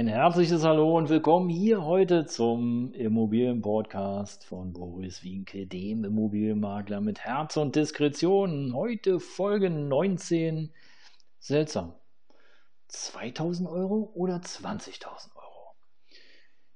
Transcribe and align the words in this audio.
Ein 0.00 0.08
herzliches 0.08 0.64
Hallo 0.64 0.96
und 0.96 1.10
willkommen 1.10 1.50
hier 1.50 1.84
heute 1.84 2.24
zum 2.24 2.94
Immobilienpodcast 2.94 4.46
von 4.46 4.72
Boris 4.72 5.22
Winke, 5.22 5.66
dem 5.66 6.04
Immobilienmakler 6.04 7.02
mit 7.02 7.20
Herz 7.20 7.58
und 7.58 7.76
Diskretion. 7.76 8.72
Heute 8.74 9.20
Folge 9.20 9.68
19. 9.68 10.72
Seltsam. 11.38 11.92
2000 12.88 13.68
Euro 13.68 14.10
oder 14.14 14.36
20.000 14.36 15.36
Euro? 15.36 15.74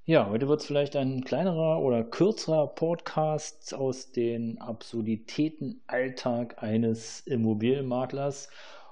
Ja, 0.04 0.28
heute 0.28 0.46
wird 0.46 0.60
es 0.60 0.66
vielleicht 0.66 0.94
ein 0.94 1.24
kleinerer 1.24 1.80
oder 1.80 2.04
kürzerer 2.04 2.66
Podcast 2.66 3.72
aus 3.72 4.12
den 4.12 4.60
Absurditäten 4.60 5.80
Alltag 5.86 6.62
eines 6.62 7.20
Immobilienmaklers. 7.20 8.50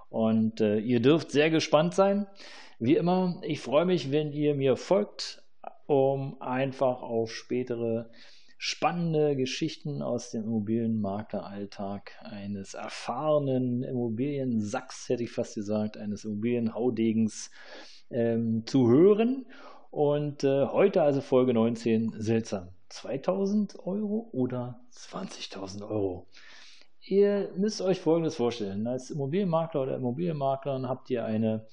Und 0.08 0.62
äh, 0.62 0.78
ihr 0.78 1.00
dürft 1.00 1.30
sehr 1.30 1.50
gespannt 1.50 1.92
sein. 1.94 2.26
Wie 2.84 2.96
immer, 2.96 3.40
ich 3.42 3.60
freue 3.60 3.84
mich, 3.84 4.10
wenn 4.10 4.32
ihr 4.32 4.56
mir 4.56 4.76
folgt, 4.76 5.40
um 5.86 6.42
einfach 6.42 7.00
auf 7.00 7.32
spätere 7.32 8.10
spannende 8.58 9.36
Geschichten 9.36 10.02
aus 10.02 10.30
dem 10.30 10.42
Immobilienmakleralltag 10.42 12.10
eines 12.22 12.74
erfahrenen 12.74 13.84
Immobiliensacks, 13.84 15.08
hätte 15.08 15.22
ich 15.22 15.30
fast 15.30 15.54
gesagt, 15.54 15.96
eines 15.96 16.24
Immobilienhaudegens 16.24 17.52
ähm, 18.10 18.66
zu 18.66 18.88
hören. 18.88 19.46
Und 19.92 20.42
äh, 20.42 20.66
heute 20.66 21.02
also 21.02 21.20
Folge 21.20 21.54
19, 21.54 22.14
seltsam. 22.18 22.70
2000 22.88 23.78
Euro 23.78 24.28
oder 24.32 24.80
20.000 24.92 25.88
Euro? 25.88 26.26
Ihr 27.00 27.52
müsst 27.56 27.80
euch 27.80 28.00
Folgendes 28.00 28.34
vorstellen. 28.34 28.88
Als 28.88 29.10
Immobilienmakler 29.10 29.82
oder 29.82 29.94
Immobilienmakler 29.94 30.82
habt 30.88 31.10
ihr 31.10 31.24
eine 31.24 31.64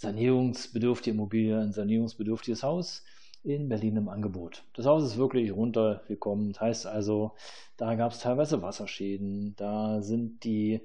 sanierungsbedürftige 0.00 1.14
Immobilie, 1.14 1.58
ein 1.58 1.72
sanierungsbedürftiges 1.72 2.62
Haus 2.62 3.04
in 3.42 3.68
Berlin 3.68 3.96
im 3.96 4.08
Angebot. 4.08 4.64
Das 4.72 4.86
Haus 4.86 5.04
ist 5.04 5.18
wirklich 5.18 5.52
runtergekommen. 5.52 6.52
Das 6.52 6.60
heißt 6.62 6.86
also, 6.86 7.32
da 7.76 7.94
gab 7.96 8.12
es 8.12 8.20
teilweise 8.20 8.62
Wasserschäden, 8.62 9.54
da 9.56 10.00
sind 10.00 10.42
die 10.44 10.80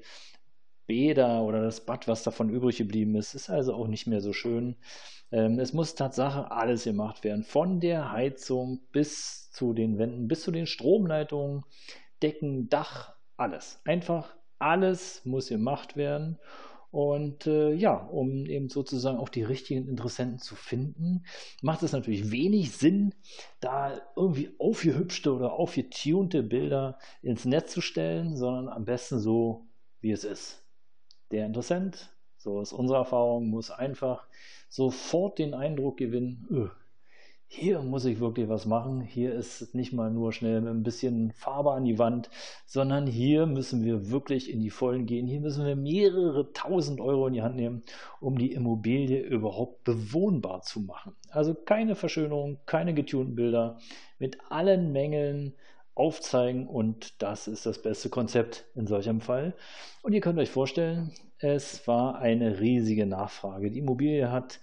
Bäder 0.85 1.43
oder 1.43 1.61
das 1.61 1.85
Bad, 1.85 2.09
was 2.09 2.23
davon 2.23 2.49
übrig 2.49 2.77
geblieben 2.77 3.15
ist, 3.15 3.35
ist 3.35 3.49
also 3.49 3.73
auch 3.73 3.87
nicht 3.87 4.05
mehr 4.05 4.19
so 4.19 4.33
schön. 4.33 4.75
Ähm, 5.31 5.59
es 5.59 5.71
muss 5.71 5.95
Tatsache 5.95 6.51
alles 6.51 6.83
gemacht 6.83 7.23
werden, 7.23 7.43
von 7.43 7.79
der 7.79 8.11
Heizung 8.11 8.81
bis 8.91 9.49
zu 9.51 9.73
den 9.73 9.97
Wänden, 9.97 10.27
bis 10.27 10.43
zu 10.43 10.51
den 10.51 10.67
Stromleitungen, 10.67 11.63
Decken, 12.21 12.67
Dach, 12.67 13.15
alles. 13.37 13.79
Einfach 13.85 14.35
alles 14.59 15.23
muss 15.23 15.47
gemacht 15.47 15.95
werden. 15.95 16.37
Und 16.95 17.45
äh, 17.45 17.73
ja, 17.73 17.93
um 17.93 18.45
eben 18.45 18.69
sozusagen 18.69 19.17
auch 19.17 19.27
die 19.27 19.43
richtigen 19.43 19.85
Interessenten 19.89 20.39
zu 20.39 20.55
finden, 20.55 21.25
macht 21.61 21.83
es 21.83 21.91
natürlich 21.91 22.31
wenig 22.31 22.71
Sinn, 22.71 23.13
da 23.59 23.99
irgendwie 24.15 24.55
aufgehübschte 24.59 25.33
oder 25.33 25.51
aufgetunte 25.51 26.41
Bilder 26.41 26.97
ins 27.21 27.43
Netz 27.43 27.73
zu 27.73 27.81
stellen, 27.81 28.37
sondern 28.37 28.69
am 28.69 28.85
besten 28.85 29.19
so, 29.19 29.65
wie 29.99 30.11
es 30.11 30.23
ist. 30.23 30.63
Der 31.31 31.45
Interessent, 31.45 32.15
so 32.37 32.61
ist 32.61 32.71
unsere 32.71 32.99
Erfahrung, 32.99 33.49
muss 33.49 33.71
einfach 33.71 34.25
sofort 34.69 35.37
den 35.37 35.53
Eindruck 35.53 35.97
gewinnen, 35.97 36.47
öh, 36.49 36.69
hier 37.47 37.81
muss 37.81 38.05
ich 38.05 38.19
wirklich 38.19 38.49
was 38.49 38.65
machen. 38.65 39.01
Hier 39.01 39.33
ist 39.33 39.75
nicht 39.75 39.93
mal 39.93 40.11
nur 40.11 40.33
schnell 40.33 40.67
ein 40.67 40.83
bisschen 40.83 41.31
Farbe 41.31 41.71
an 41.71 41.85
die 41.85 41.99
Wand, 41.99 42.29
sondern 42.65 43.07
hier 43.07 43.45
müssen 43.45 43.83
wir 43.83 44.09
wirklich 44.09 44.51
in 44.51 44.59
die 44.59 44.69
Vollen 44.69 45.05
gehen. 45.05 45.27
Hier 45.27 45.39
müssen 45.39 45.65
wir 45.65 45.75
mehrere 45.75 46.51
tausend 46.53 46.99
Euro 46.99 47.27
in 47.27 47.33
die 47.33 47.41
Hand 47.41 47.55
nehmen, 47.55 47.83
um 48.19 48.37
die 48.37 48.51
Immobilie 48.51 49.21
überhaupt 49.21 49.83
bewohnbar 49.83 50.61
zu 50.63 50.81
machen. 50.81 51.15
Also 51.29 51.53
keine 51.53 51.95
Verschönerung, 51.95 52.59
keine 52.65 52.93
getunten 52.93 53.35
Bilder, 53.35 53.79
mit 54.19 54.37
allen 54.49 54.91
Mängeln 54.91 55.53
aufzeigen 55.93 56.67
und 56.67 57.21
das 57.21 57.47
ist 57.47 57.65
das 57.65 57.81
beste 57.81 58.09
Konzept 58.09 58.65
in 58.75 58.85
solchem 58.85 59.21
Fall. 59.21 59.55
Und 60.03 60.11
ihr 60.11 60.19
könnt 60.19 60.39
euch 60.39 60.49
vorstellen, 60.49 61.11
es 61.39 61.87
war 61.87 62.19
eine 62.19 62.59
riesige 62.59 63.05
Nachfrage. 63.05 63.71
Die 63.71 63.79
Immobilie 63.79 64.29
hat 64.29 64.59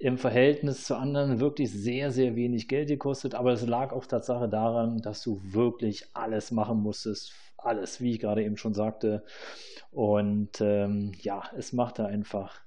im 0.00 0.16
Verhältnis 0.16 0.84
zu 0.84 0.96
anderen 0.96 1.40
wirklich 1.40 1.70
sehr, 1.70 2.10
sehr 2.10 2.34
wenig 2.34 2.68
Geld 2.68 2.88
gekostet, 2.88 3.34
aber 3.34 3.52
es 3.52 3.66
lag 3.66 3.92
auch 3.92 4.06
Tatsache 4.06 4.48
daran, 4.48 5.02
dass 5.02 5.22
du 5.22 5.42
wirklich 5.44 6.06
alles 6.14 6.50
machen 6.50 6.78
musstest, 6.80 7.34
alles, 7.58 8.00
wie 8.00 8.12
ich 8.12 8.20
gerade 8.20 8.42
eben 8.42 8.56
schon 8.56 8.72
sagte. 8.72 9.22
Und 9.90 10.62
ähm, 10.62 11.12
ja, 11.20 11.42
es 11.54 11.74
machte 11.74 12.06
einfach 12.06 12.58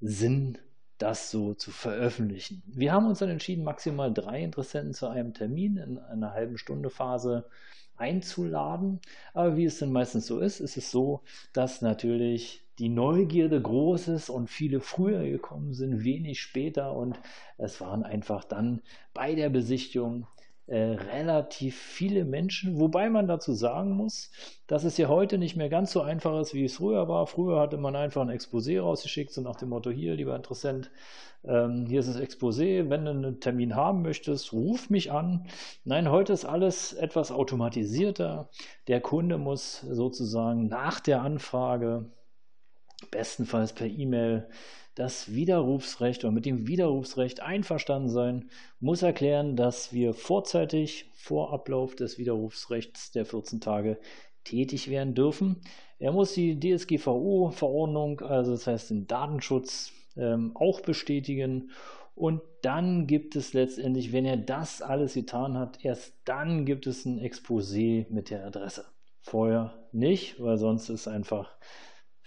Sinn, 0.00 0.58
das 0.98 1.32
so 1.32 1.54
zu 1.54 1.72
veröffentlichen. 1.72 2.62
Wir 2.66 2.92
haben 2.92 3.08
uns 3.08 3.18
dann 3.18 3.30
entschieden, 3.30 3.64
maximal 3.64 4.14
drei 4.14 4.44
Interessenten 4.44 4.94
zu 4.94 5.08
einem 5.08 5.34
Termin 5.34 5.78
in 5.78 5.98
einer 5.98 6.34
halben 6.34 6.56
Stunde 6.56 6.88
Phase 6.88 7.46
einzuladen. 7.96 9.00
Aber 9.34 9.56
wie 9.56 9.64
es 9.64 9.78
denn 9.78 9.92
meistens 9.92 10.26
so 10.26 10.40
ist, 10.40 10.60
ist 10.60 10.76
es 10.76 10.90
so, 10.90 11.22
dass 11.52 11.82
natürlich 11.82 12.66
die 12.78 12.88
Neugierde 12.88 13.60
groß 13.60 14.08
ist 14.08 14.28
und 14.28 14.48
viele 14.48 14.80
früher 14.80 15.22
gekommen 15.22 15.72
sind, 15.72 16.04
wenig 16.04 16.40
später 16.40 16.94
und 16.94 17.18
es 17.56 17.80
waren 17.80 18.02
einfach 18.02 18.44
dann 18.44 18.82
bei 19.14 19.34
der 19.34 19.48
Besichtigung 19.48 20.26
äh, 20.66 20.78
relativ 20.78 21.76
viele 21.76 22.24
Menschen, 22.24 22.80
wobei 22.80 23.08
man 23.08 23.28
dazu 23.28 23.52
sagen 23.52 23.92
muss, 23.92 24.30
dass 24.66 24.84
es 24.84 24.96
ja 24.96 25.08
heute 25.08 25.38
nicht 25.38 25.56
mehr 25.56 25.68
ganz 25.68 25.92
so 25.92 26.02
einfach 26.02 26.40
ist, 26.40 26.54
wie 26.54 26.64
es 26.64 26.76
früher 26.76 27.08
war. 27.08 27.26
Früher 27.26 27.60
hatte 27.60 27.76
man 27.76 27.94
einfach 27.94 28.22
ein 28.22 28.30
Exposé 28.30 28.80
rausgeschickt, 28.80 29.32
so 29.32 29.42
nach 29.42 29.56
dem 29.56 29.68
Motto, 29.68 29.90
hier, 29.90 30.14
lieber 30.14 30.34
Interessent, 30.34 30.90
ähm, 31.44 31.86
hier 31.86 32.00
ist 32.00 32.08
das 32.08 32.20
Exposé, 32.20 32.90
wenn 32.90 33.04
du 33.04 33.10
einen 33.12 33.40
Termin 33.40 33.76
haben 33.76 34.02
möchtest, 34.02 34.52
ruf 34.52 34.90
mich 34.90 35.12
an. 35.12 35.46
Nein, 35.84 36.10
heute 36.10 36.32
ist 36.32 36.44
alles 36.44 36.92
etwas 36.92 37.30
automatisierter. 37.30 38.48
Der 38.88 39.00
Kunde 39.00 39.38
muss 39.38 39.80
sozusagen 39.80 40.66
nach 40.66 40.98
der 40.98 41.22
Anfrage 41.22 42.06
bestenfalls 43.10 43.72
per 43.72 43.86
E-Mail 43.86 44.48
das 44.94 45.34
Widerrufsrecht 45.34 46.24
oder 46.24 46.32
mit 46.32 46.46
dem 46.46 46.66
Widerrufsrecht 46.66 47.40
einverstanden 47.40 48.08
sein, 48.08 48.48
muss 48.80 49.02
erklären, 49.02 49.54
dass 49.54 49.92
wir 49.92 50.14
vorzeitig 50.14 51.10
vor 51.14 51.52
Ablauf 51.52 51.94
des 51.94 52.16
Widerrufsrechts 52.18 53.12
der 53.12 53.26
14 53.26 53.60
Tage 53.60 53.98
tätig 54.44 54.88
werden 54.88 55.14
dürfen. 55.14 55.60
Er 55.98 56.12
muss 56.12 56.32
die 56.32 56.58
DSGVO-Verordnung, 56.58 58.20
also 58.20 58.52
das 58.52 58.66
heißt 58.66 58.90
den 58.90 59.06
Datenschutz, 59.06 59.92
ähm, 60.16 60.52
auch 60.54 60.80
bestätigen. 60.80 61.70
Und 62.14 62.40
dann 62.62 63.06
gibt 63.06 63.36
es 63.36 63.52
letztendlich, 63.52 64.12
wenn 64.12 64.24
er 64.24 64.38
das 64.38 64.80
alles 64.80 65.12
getan 65.12 65.58
hat, 65.58 65.84
erst 65.84 66.14
dann 66.24 66.64
gibt 66.64 66.86
es 66.86 67.04
ein 67.04 67.20
Exposé 67.20 68.06
mit 68.08 68.30
der 68.30 68.46
Adresse. 68.46 68.86
Vorher 69.20 69.74
nicht, 69.92 70.40
weil 70.40 70.56
sonst 70.56 70.88
ist 70.88 71.08
einfach 71.08 71.50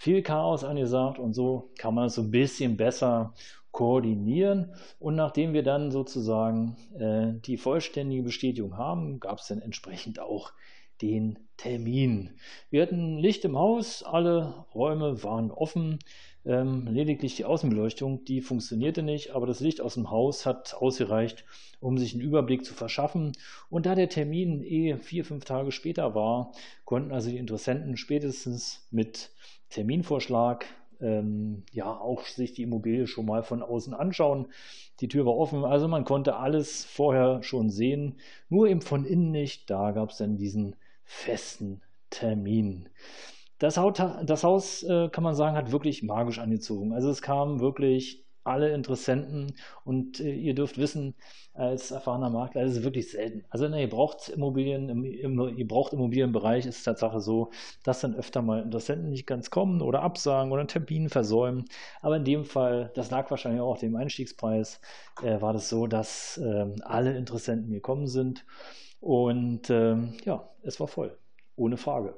viel 0.00 0.22
Chaos 0.22 0.64
angesagt 0.64 1.18
und 1.18 1.34
so 1.34 1.72
kann 1.76 1.94
man 1.94 2.06
es 2.06 2.14
so 2.14 2.22
ein 2.22 2.30
bisschen 2.30 2.78
besser 2.78 3.34
koordinieren. 3.70 4.72
Und 4.98 5.14
nachdem 5.14 5.52
wir 5.52 5.62
dann 5.62 5.90
sozusagen 5.90 6.74
äh, 6.98 7.38
die 7.44 7.58
vollständige 7.58 8.22
Bestätigung 8.22 8.78
haben, 8.78 9.20
gab 9.20 9.40
es 9.40 9.48
dann 9.48 9.60
entsprechend 9.60 10.18
auch 10.18 10.54
den 11.02 11.38
Termin. 11.56 12.30
Wir 12.70 12.82
hatten 12.82 13.18
Licht 13.18 13.44
im 13.44 13.58
Haus, 13.58 14.02
alle 14.02 14.64
Räume 14.74 15.22
waren 15.22 15.50
offen, 15.50 15.98
ähm, 16.44 16.86
lediglich 16.86 17.36
die 17.36 17.44
Außenbeleuchtung, 17.44 18.24
die 18.24 18.40
funktionierte 18.40 19.02
nicht, 19.02 19.32
aber 19.32 19.46
das 19.46 19.60
Licht 19.60 19.80
aus 19.80 19.94
dem 19.94 20.10
Haus 20.10 20.46
hat 20.46 20.74
ausgereicht, 20.74 21.44
um 21.80 21.98
sich 21.98 22.14
einen 22.14 22.22
Überblick 22.22 22.64
zu 22.64 22.72
verschaffen. 22.72 23.32
Und 23.68 23.84
da 23.84 23.94
der 23.94 24.08
Termin 24.08 24.62
eh 24.62 24.96
vier, 24.96 25.24
fünf 25.24 25.44
Tage 25.44 25.70
später 25.70 26.14
war, 26.14 26.52
konnten 26.84 27.12
also 27.12 27.30
die 27.30 27.36
Interessenten 27.36 27.96
spätestens 27.98 28.86
mit 28.90 29.30
Terminvorschlag 29.68 30.64
ähm, 31.00 31.64
ja 31.72 31.86
auch 31.86 32.24
sich 32.24 32.52
die 32.52 32.62
Immobilie 32.62 33.06
schon 33.06 33.26
mal 33.26 33.42
von 33.42 33.62
außen 33.62 33.94
anschauen. 33.94 34.46
Die 35.00 35.08
Tür 35.08 35.26
war 35.26 35.36
offen, 35.36 35.64
also 35.64 35.88
man 35.88 36.04
konnte 36.04 36.36
alles 36.36 36.84
vorher 36.84 37.42
schon 37.42 37.70
sehen, 37.70 38.16
nur 38.48 38.68
eben 38.68 38.80
von 38.82 39.04
innen 39.04 39.30
nicht. 39.30 39.68
Da 39.70 39.92
gab 39.92 40.10
es 40.10 40.18
dann 40.18 40.36
diesen 40.36 40.76
festen 41.10 41.82
Termin. 42.08 42.88
Das 43.58 43.76
Haus, 43.76 44.82
äh, 44.84 45.08
kann 45.10 45.24
man 45.24 45.34
sagen, 45.34 45.56
hat 45.56 45.72
wirklich 45.72 46.02
magisch 46.02 46.38
angezogen. 46.38 46.94
Also 46.94 47.10
es 47.10 47.20
kamen 47.20 47.60
wirklich 47.60 48.24
alle 48.44 48.72
Interessenten 48.72 49.54
und 49.84 50.20
äh, 50.20 50.32
ihr 50.32 50.54
dürft 50.54 50.78
wissen, 50.78 51.14
als 51.52 51.90
erfahrener 51.90 52.30
Makler, 52.30 52.62
das 52.62 52.76
ist 52.76 52.84
wirklich 52.84 53.10
selten. 53.10 53.44
Also 53.50 53.68
ne, 53.68 53.82
ihr 53.82 53.90
braucht 53.90 54.28
Immobilien, 54.28 54.88
im, 54.88 55.04
im, 55.04 55.58
ihr 55.58 55.68
braucht 55.68 55.92
Immobilienbereich, 55.92 56.64
ist 56.64 56.84
Tatsache 56.84 57.20
so, 57.20 57.50
dass 57.84 58.00
dann 58.00 58.14
öfter 58.14 58.40
mal 58.40 58.62
Interessenten 58.62 59.10
nicht 59.10 59.26
ganz 59.26 59.50
kommen 59.50 59.82
oder 59.82 60.02
absagen 60.02 60.52
oder 60.52 60.60
einen 60.60 60.68
Termin 60.68 61.08
versäumen. 61.08 61.66
Aber 62.00 62.16
in 62.16 62.24
dem 62.24 62.44
Fall, 62.44 62.92
das 62.94 63.10
lag 63.10 63.30
wahrscheinlich 63.30 63.60
auch 63.60 63.78
dem 63.78 63.96
Einstiegspreis, 63.96 64.80
äh, 65.22 65.40
war 65.40 65.52
das 65.52 65.68
so, 65.68 65.86
dass 65.86 66.38
äh, 66.38 66.66
alle 66.82 67.16
Interessenten 67.16 67.72
gekommen 67.72 68.06
sind 68.06 68.46
und 69.00 69.70
ähm, 69.70 70.14
ja, 70.24 70.48
es 70.62 70.78
war 70.80 70.88
voll, 70.88 71.18
ohne 71.56 71.76
Frage. 71.76 72.14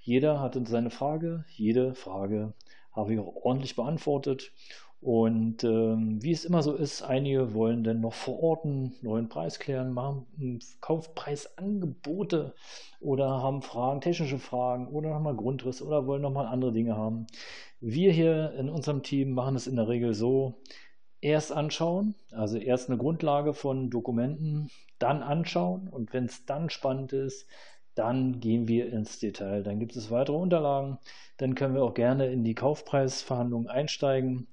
Jeder 0.00 0.40
hatte 0.40 0.64
seine 0.66 0.90
Frage, 0.90 1.44
jede 1.48 1.94
Frage 1.94 2.54
habe 2.92 3.14
ich 3.14 3.20
auch 3.20 3.34
ordentlich 3.36 3.76
beantwortet. 3.76 4.52
Und 5.00 5.64
ähm, 5.64 6.22
wie 6.22 6.32
es 6.32 6.44
immer 6.44 6.62
so 6.62 6.74
ist, 6.74 7.02
einige 7.02 7.54
wollen 7.54 7.84
dann 7.84 8.02
noch 8.02 8.12
vor 8.12 8.42
Ort 8.42 8.66
einen 8.66 8.94
neuen 9.00 9.30
Preis 9.30 9.58
klären, 9.58 9.94
machen 9.94 10.26
Kaufpreisangebote 10.82 12.54
oder 13.00 13.28
haben 13.30 13.62
Fragen, 13.62 14.02
technische 14.02 14.38
Fragen 14.38 14.88
oder 14.88 15.08
nochmal 15.08 15.36
Grundriss 15.36 15.80
oder 15.80 16.06
wollen 16.06 16.20
nochmal 16.20 16.46
andere 16.46 16.72
Dinge 16.72 16.96
haben. 16.96 17.26
Wir 17.80 18.12
hier 18.12 18.52
in 18.58 18.68
unserem 18.68 19.02
Team 19.02 19.32
machen 19.32 19.56
es 19.56 19.66
in 19.66 19.76
der 19.76 19.88
Regel 19.88 20.12
so, 20.12 20.60
erst 21.20 21.52
anschauen, 21.52 22.14
also 22.30 22.56
erst 22.58 22.88
eine 22.88 22.98
Grundlage 22.98 23.54
von 23.54 23.90
Dokumenten, 23.90 24.70
dann 24.98 25.22
anschauen 25.22 25.88
und 25.88 26.12
wenn 26.12 26.26
es 26.26 26.44
dann 26.46 26.70
spannend 26.70 27.12
ist, 27.12 27.46
dann 27.94 28.40
gehen 28.40 28.68
wir 28.68 28.92
ins 28.92 29.18
Detail. 29.18 29.62
Dann 29.62 29.78
gibt 29.78 29.96
es 29.96 30.10
weitere 30.10 30.36
Unterlagen. 30.36 30.98
Dann 31.36 31.54
können 31.54 31.74
wir 31.74 31.82
auch 31.82 31.94
gerne 31.94 32.30
in 32.30 32.44
die 32.44 32.54
Kaufpreisverhandlungen 32.54 33.68
einsteigen, 33.68 34.46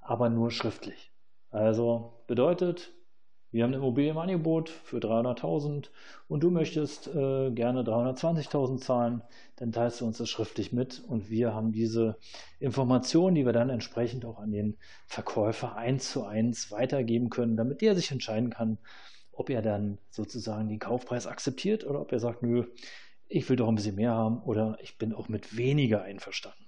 aber 0.00 0.28
nur 0.28 0.50
schriftlich. 0.50 1.10
Also 1.50 2.24
bedeutet, 2.26 2.92
wir 3.52 3.62
haben 3.62 3.72
ein 3.72 3.80
Immobilienangebot 3.80 4.70
für 4.70 4.96
300.000 4.96 5.90
und 6.26 6.42
du 6.42 6.50
möchtest 6.50 7.06
äh, 7.08 7.50
gerne 7.50 7.82
320.000 7.82 8.78
zahlen, 8.78 9.22
dann 9.56 9.72
teilst 9.72 10.00
du 10.00 10.06
uns 10.06 10.16
das 10.18 10.30
schriftlich 10.30 10.72
mit 10.72 11.02
und 11.06 11.28
wir 11.28 11.54
haben 11.54 11.70
diese 11.70 12.16
Informationen, 12.58 13.34
die 13.34 13.44
wir 13.44 13.52
dann 13.52 13.68
entsprechend 13.68 14.24
auch 14.24 14.38
an 14.38 14.52
den 14.52 14.78
Verkäufer 15.06 15.76
eins 15.76 16.10
zu 16.10 16.24
eins 16.24 16.70
weitergeben 16.70 17.28
können, 17.28 17.56
damit 17.56 17.82
der 17.82 17.94
sich 17.94 18.10
entscheiden 18.10 18.48
kann, 18.48 18.78
ob 19.32 19.50
er 19.50 19.60
dann 19.60 19.98
sozusagen 20.10 20.70
den 20.70 20.78
Kaufpreis 20.78 21.26
akzeptiert 21.26 21.84
oder 21.84 22.00
ob 22.00 22.10
er 22.10 22.20
sagt, 22.20 22.42
nö, 22.42 22.64
ich 23.28 23.48
will 23.48 23.56
doch 23.56 23.68
ein 23.68 23.74
bisschen 23.74 23.96
mehr 23.96 24.12
haben 24.12 24.42
oder 24.42 24.78
ich 24.80 24.96
bin 24.96 25.12
auch 25.12 25.28
mit 25.28 25.56
weniger 25.56 26.02
einverstanden. 26.02 26.64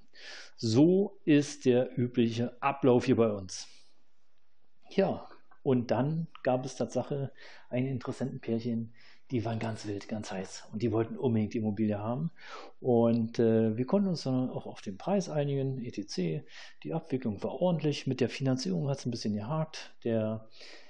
So 0.56 1.19
ist 1.25 1.64
der 1.64 1.98
übliche 1.98 2.60
Ablauf 2.60 3.06
hier 3.06 3.16
bei 3.16 3.30
uns. 3.30 3.69
Ja, 4.90 5.26
und 5.64 5.90
dann 5.90 6.28
gab 6.44 6.64
es 6.64 6.76
Tatsache 6.76 7.32
ein 7.70 7.87
interessanten 7.87 8.38
Pärchen, 8.38 8.93
die 9.31 9.44
waren 9.44 9.58
ganz 9.58 9.87
wild, 9.87 10.06
ganz 10.06 10.31
heiß 10.31 10.69
und 10.72 10.82
die 10.82 10.93
wollten 10.93 11.16
unbedingt 11.16 11.55
die 11.55 11.58
Immobilie 11.58 11.99
haben. 11.99 12.31
Und 12.81 13.38
äh, 13.38 13.76
wir 13.76 13.87
konnten 13.87 14.08
uns 14.08 14.22
dann 14.22 14.50
auch 14.50 14.66
auf 14.66 14.82
den 14.82 14.99
Preis 14.99 15.28
einigen, 15.31 15.82
etc. 15.82 16.44
Die 16.84 16.93
Abwicklung 16.93 17.43
war 17.43 17.61
ordentlich, 17.61 18.06
mit 18.06 18.20
der 18.20 18.28
Finanzierung 18.28 18.88
hat 18.88 18.99
es 18.99 19.06
ein 19.06 19.11
bisschen 19.11 19.34
gehakt. 19.34 19.96
Der 20.05 20.46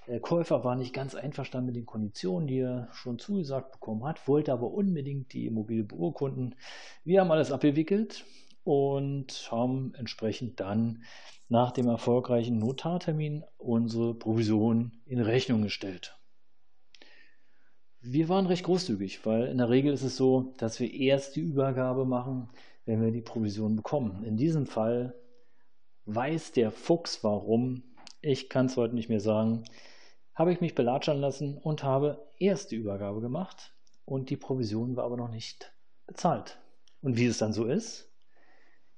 der 0.06 0.21
Käufer 0.21 0.65
war 0.65 0.76
nicht 0.76 0.93
ganz 0.93 1.15
einverstanden 1.15 1.69
mit 1.69 1.76
den 1.76 1.87
Konditionen, 1.87 2.47
die 2.47 2.59
er 2.59 2.88
schon 2.93 3.19
zugesagt 3.19 3.73
bekommen 3.73 4.05
hat, 4.05 4.29
wollte 4.29 4.53
aber 4.53 4.71
unbedingt 4.71 5.32
die 5.32 5.47
Immobilie 5.47 5.85
beurkunden. 5.85 6.56
Wir 7.05 7.23
haben 7.23 7.31
alles 7.31 7.50
abgewickelt 7.50 8.26
und 8.64 9.49
haben 9.50 9.94
entsprechend 9.94 10.61
dann 10.61 11.05
nach 11.49 11.72
dem 11.72 11.87
erfolgreichen 11.87 12.58
Notartermin 12.58 13.44
unsere 13.58 14.14
Provision 14.14 14.93
in 15.05 15.20
Rechnung 15.20 15.62
gestellt. 15.62 16.19
Wir 18.00 18.28
waren 18.28 18.46
recht 18.46 18.64
großzügig, 18.64 19.25
weil 19.25 19.46
in 19.46 19.58
der 19.58 19.70
Regel 19.70 19.93
ist 19.93 20.02
es 20.02 20.16
so, 20.16 20.55
dass 20.58 20.81
wir 20.81 20.93
erst 20.93 21.37
die 21.37 21.40
Übergabe 21.40 22.05
machen, 22.05 22.50
wenn 22.84 23.02
wir 23.02 23.12
die 23.12 23.22
Provision 23.22 23.76
bekommen. 23.76 24.25
In 24.25 24.37
diesem 24.37 24.66
Fall 24.66 25.14
weiß 26.06 26.52
der 26.52 26.70
Fuchs 26.70 27.22
warum. 27.22 27.82
Ich 28.20 28.49
kann 28.49 28.66
es 28.66 28.76
heute 28.76 28.94
nicht 28.94 29.08
mehr 29.08 29.20
sagen 29.20 29.64
habe 30.34 30.52
ich 30.52 30.61
mich 30.61 30.75
belatschern 30.75 31.20
lassen 31.20 31.58
und 31.58 31.82
habe 31.84 32.26
erst 32.38 32.72
die 32.72 32.76
Übergabe 32.76 33.20
gemacht 33.20 33.72
und 34.05 34.31
die 34.31 34.37
Provision 34.37 34.96
war 34.96 35.05
aber 35.05 35.16
noch 35.16 35.31
nicht 35.31 35.72
bezahlt. 36.06 36.58
Und 37.00 37.16
wie 37.16 37.26
es 37.26 37.38
dann 37.38 37.52
so 37.52 37.66
ist, 37.66 38.11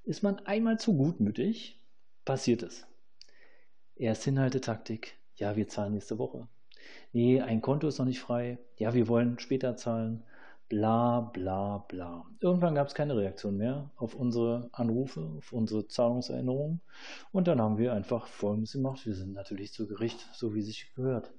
ist 0.07 0.23
man 0.23 0.39
einmal 0.45 0.79
zu 0.79 0.95
gutmütig, 0.95 1.81
passiert 2.23 2.63
es. 2.63 2.87
Erst 3.97 4.23
Hinhaltetaktik, 4.23 5.17
ja, 5.35 5.57
wir 5.57 5.67
zahlen 5.67 5.93
nächste 5.93 6.17
Woche. 6.17 6.47
Nee, 7.11 7.41
ein 7.41 7.61
Konto 7.61 7.89
ist 7.89 7.99
noch 7.99 8.05
nicht 8.05 8.21
frei, 8.21 8.57
ja, 8.77 8.93
wir 8.93 9.09
wollen 9.09 9.37
später 9.37 9.75
zahlen 9.75 10.23
bla 10.69 11.19
bla 11.19 11.79
bla. 11.89 12.25
Irgendwann 12.39 12.75
gab 12.75 12.87
es 12.87 12.95
keine 12.95 13.17
Reaktion 13.17 13.57
mehr 13.57 13.91
auf 13.97 14.15
unsere 14.15 14.69
Anrufe, 14.71 15.29
auf 15.39 15.51
unsere 15.51 15.89
Zahlungserinnerungen 15.89 16.79
und 17.33 17.49
dann 17.49 17.59
haben 17.59 17.77
wir 17.77 17.91
einfach 17.91 18.27
Folgendes 18.27 18.71
gemacht. 18.71 19.05
Wir 19.05 19.13
sind 19.13 19.33
natürlich 19.33 19.73
zu 19.73 19.89
Gericht, 19.89 20.25
so 20.33 20.55
wie 20.55 20.61
sich 20.61 20.93
gehört. 20.95 21.33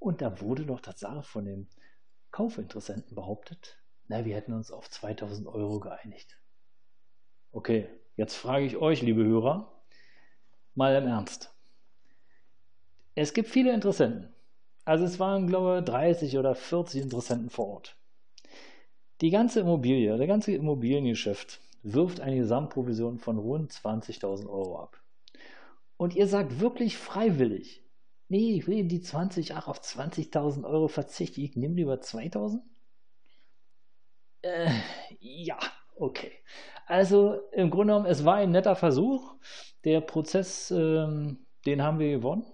Und 0.00 0.22
da 0.22 0.40
wurde 0.40 0.66
doch 0.66 0.80
Tatsache 0.80 1.22
von 1.22 1.44
dem 1.44 1.68
Kaufinteressenten 2.32 3.14
behauptet, 3.14 3.78
na, 4.08 4.24
wir 4.24 4.34
hätten 4.34 4.54
uns 4.54 4.72
auf 4.72 4.90
2000 4.90 5.46
Euro 5.46 5.78
geeinigt. 5.78 6.36
Okay, 7.56 7.88
jetzt 8.18 8.34
frage 8.34 8.66
ich 8.66 8.76
euch, 8.76 9.00
liebe 9.00 9.24
Hörer, 9.24 9.72
mal 10.74 10.94
im 10.94 11.06
Ernst. 11.06 11.54
Es 13.14 13.32
gibt 13.32 13.48
viele 13.48 13.72
Interessenten. 13.72 14.28
Also 14.84 15.06
es 15.06 15.18
waren, 15.18 15.46
glaube 15.46 15.78
ich, 15.78 15.84
30 15.86 16.36
oder 16.36 16.54
40 16.54 17.00
Interessenten 17.00 17.48
vor 17.48 17.68
Ort. 17.68 17.96
Die 19.22 19.30
ganze 19.30 19.60
Immobilie, 19.60 20.18
der 20.18 20.26
ganze 20.26 20.52
Immobiliengeschäft 20.52 21.62
wirft 21.82 22.20
eine 22.20 22.36
Gesamtprovision 22.36 23.18
von 23.18 23.38
rund 23.38 23.72
20.000 23.72 24.50
Euro 24.50 24.78
ab. 24.78 25.00
Und 25.96 26.14
ihr 26.14 26.26
sagt 26.26 26.60
wirklich 26.60 26.98
freiwillig, 26.98 27.82
nee, 28.28 28.52
ich 28.52 28.68
will 28.68 28.84
die 28.84 29.00
20, 29.00 29.54
ach, 29.54 29.66
auf 29.66 29.80
20.000 29.80 30.66
Euro 30.66 30.88
verzichten, 30.88 31.40
ich 31.40 31.56
nehme 31.56 31.76
lieber 31.76 31.94
2.000? 32.02 32.60
Äh, 34.42 34.70
ja, 35.20 35.58
okay. 35.96 36.32
Also 36.86 37.40
im 37.52 37.70
Grunde 37.70 37.92
genommen, 37.92 38.06
es 38.06 38.24
war 38.24 38.36
ein 38.36 38.52
netter 38.52 38.76
Versuch. 38.76 39.34
Der 39.84 40.00
Prozess, 40.00 40.70
ähm, 40.70 41.46
den 41.66 41.82
haben 41.82 41.98
wir 41.98 42.12
gewonnen, 42.12 42.46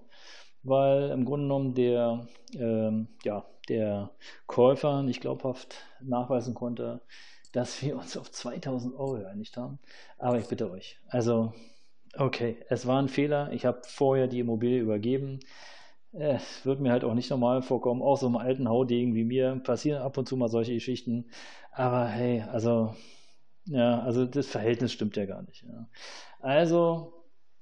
weil 0.62 1.11
im 1.11 1.25
Grunde 1.25 1.44
genommen 1.44 1.75
der, 1.75 2.26
ähm, 2.55 3.08
ja, 3.25 3.44
der 3.69 4.11
Käufer 4.47 5.02
nicht 5.02 5.21
glaubhaft 5.21 5.76
nachweisen 6.00 6.54
konnte, 6.54 7.02
dass 7.52 7.83
wir 7.83 7.97
uns 7.97 8.16
auf 8.16 8.30
2000 8.30 8.95
Euro 8.95 9.18
geeinigt 9.18 9.56
haben. 9.56 9.78
Aber 10.18 10.38
ich 10.38 10.49
bitte 10.49 10.71
euch, 10.71 10.99
also, 11.09 11.52
okay, 12.16 12.56
es 12.68 12.87
war 12.87 13.00
ein 13.00 13.09
Fehler. 13.09 13.52
Ich 13.52 13.66
habe 13.66 13.83
vorher 13.85 14.26
die 14.26 14.40
Immobilie 14.40 14.80
übergeben. 14.80 15.40
Es 16.12 16.64
wird 16.66 16.80
mir 16.80 16.92
halt 16.92 17.04
auch 17.04 17.14
nicht 17.14 17.30
normal 17.30 17.62
vorkommen. 17.62 18.02
Auch 18.02 18.16
so 18.16 18.26
einem 18.26 18.37
alten 18.37 18.68
Haudegen 18.68 19.14
wie 19.14 19.25
mir 19.25 19.61
passieren 19.62 20.02
ab 20.02 20.18
und 20.18 20.28
zu 20.28 20.37
mal 20.37 20.49
solche 20.49 20.75
Geschichten. 20.75 21.26
Aber 21.73 22.06
hey, 22.06 22.42
also, 22.50 22.95
ja, 23.66 24.00
also 24.00 24.26
das 24.26 24.47
Verhältnis 24.47 24.92
stimmt 24.92 25.16
ja 25.16 25.26
gar 25.26 25.42
nicht. 25.42 25.62
Ja. 25.62 25.88
Also, 26.40 27.12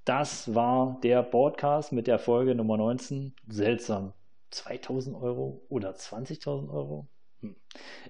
das 0.05 0.55
war 0.55 0.99
der 1.03 1.23
Podcast 1.23 1.93
mit 1.93 2.07
der 2.07 2.19
Folge 2.19 2.55
Nummer 2.55 2.77
19. 2.77 3.35
Seltsam. 3.49 4.13
2000 4.51 5.15
Euro 5.17 5.63
oder 5.69 5.93
20.000 5.93 6.71
Euro? 6.71 7.07
Hm. 7.41 7.57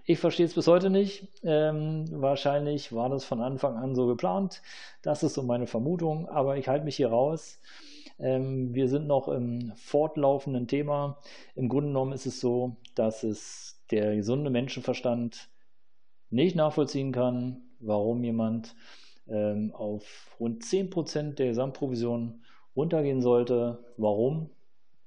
Ich 0.05 0.19
verstehe 0.19 0.47
es 0.47 0.55
bis 0.55 0.67
heute 0.67 0.91
nicht. 0.91 1.29
Ähm, 1.43 2.07
wahrscheinlich 2.11 2.93
war 2.93 3.09
das 3.09 3.25
von 3.25 3.41
Anfang 3.41 3.77
an 3.77 3.95
so 3.95 4.07
geplant. 4.07 4.63
Das 5.03 5.23
ist 5.23 5.35
so 5.35 5.43
meine 5.43 5.67
Vermutung, 5.67 6.29
aber 6.29 6.57
ich 6.57 6.69
halte 6.69 6.85
mich 6.85 6.97
hier 6.97 7.11
raus. 7.11 7.61
Ähm, 8.19 8.75
wir 8.75 8.89
sind 8.89 9.07
noch 9.07 9.29
im 9.29 9.73
fortlaufenden 9.77 10.69
Thema. 10.69 11.19
Im 11.55 11.69
Grunde 11.69 11.89
genommen 11.89 12.13
ist 12.13 12.27
es 12.27 12.41
so, 12.41 12.77
dass 12.95 13.23
es 13.23 13.83
der 13.91 14.17
gesunde 14.17 14.51
Menschenverstand 14.51 15.49
nicht 16.31 16.55
nachvollziehen 16.55 17.13
kann, 17.13 17.63
warum 17.81 18.23
jemand 18.23 18.75
ähm, 19.29 19.73
auf 19.75 20.35
rund 20.39 20.63
10% 20.63 21.35
der 21.35 21.49
Gesamtprovision 21.49 22.43
runtergehen 22.77 23.23
sollte. 23.23 23.85
Warum? 23.97 24.51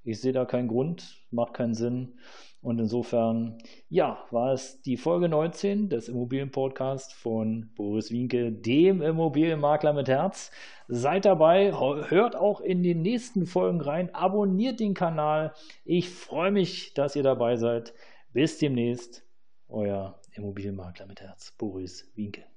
Ich 0.03 0.19
sehe 0.19 0.33
da 0.33 0.45
keinen 0.45 0.67
Grund, 0.67 1.23
macht 1.31 1.53
keinen 1.53 1.75
Sinn. 1.75 2.15
Und 2.61 2.79
insofern, 2.79 3.57
ja, 3.89 4.23
war 4.31 4.53
es 4.53 4.81
die 4.81 4.95
Folge 4.95 5.27
19 5.27 5.89
des 5.89 6.07
Immobilienpodcasts 6.07 7.13
von 7.13 7.71
Boris 7.75 8.09
Winke, 8.09 8.53
dem 8.53 9.01
Immobilienmakler 9.01 9.91
mit 9.91 10.07
Herz. 10.07 10.49
Seid 10.87 11.25
dabei, 11.25 11.73
hört 11.73 12.37
auch 12.37 12.61
in 12.61 12.81
den 12.81 13.01
nächsten 13.01 13.45
Folgen 13.45 13.81
rein, 13.81 14.15
abonniert 14.15 14.79
den 14.79 14.93
Kanal. 14.93 15.53
Ich 15.83 16.09
freue 16.09 16.51
mich, 16.51 16.93
dass 16.93 17.17
ihr 17.17 17.23
dabei 17.23 17.57
seid. 17.57 17.93
Bis 18.31 18.57
demnächst, 18.57 19.25
euer 19.67 20.19
Immobilienmakler 20.31 21.05
mit 21.05 21.19
Herz, 21.19 21.53
Boris 21.57 22.11
Winke. 22.15 22.52